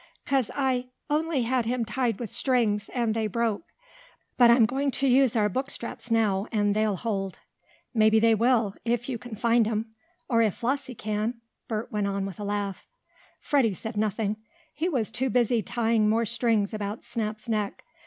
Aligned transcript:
"'Cause 0.25 0.49
I 0.55 0.87
only 1.11 1.43
had 1.43 1.67
him 1.67 1.85
tied 1.85 2.17
with 2.19 2.31
strings, 2.31 2.89
and 2.89 3.13
they 3.13 3.27
broke. 3.27 3.65
But 4.35 4.49
I'm 4.49 4.65
going 4.65 4.89
to 4.89 5.07
use 5.07 5.35
our 5.35 5.47
book 5.47 5.69
straps 5.69 6.09
now, 6.09 6.47
and 6.51 6.75
they'll 6.75 6.95
hold." 6.95 7.37
"Maybe 7.93 8.19
they 8.19 8.33
will 8.33 8.73
if 8.83 9.07
you 9.07 9.19
can 9.19 9.35
find 9.35 9.67
'em 9.67 9.93
or 10.27 10.41
if 10.41 10.55
Flossie 10.55 10.95
can," 10.95 11.41
Bert 11.67 11.91
went 11.91 12.07
on 12.07 12.25
with 12.25 12.39
a 12.39 12.43
laugh. 12.43 12.87
Freddie 13.41 13.75
said 13.75 13.95
nothing. 13.95 14.37
He 14.73 14.89
was 14.89 15.11
too 15.11 15.29
busy 15.29 15.61
tying 15.61 16.09
more 16.09 16.25
strings 16.25 16.73
about 16.73 17.05
Snap's 17.05 17.47
neck. 17.47 17.83